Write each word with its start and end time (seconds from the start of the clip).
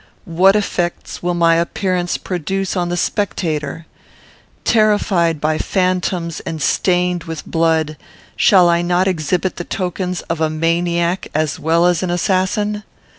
What 0.25 0.55
effects 0.55 1.21
will 1.21 1.35
my 1.35 1.57
appearance 1.57 2.17
produce 2.17 2.75
on 2.75 2.89
the 2.89 2.97
spectator? 2.97 3.85
Terrified 4.63 5.39
by 5.39 5.59
phantoms 5.59 6.39
and 6.39 6.59
stained 6.59 7.25
with 7.25 7.45
blood, 7.45 7.97
shall 8.35 8.67
I 8.67 8.81
not 8.81 9.07
exhibit 9.07 9.57
the 9.57 9.63
tokens 9.63 10.21
of 10.21 10.41
a 10.41 10.49
maniac 10.49 11.27
as 11.35 11.59
well 11.59 11.85
as 11.85 12.01
an 12.01 12.09
assassin? 12.09 12.81